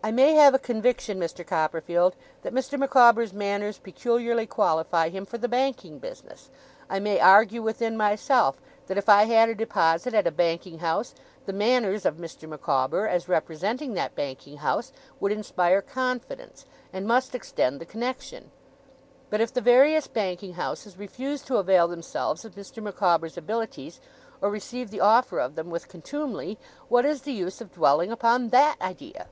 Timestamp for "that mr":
2.40-2.78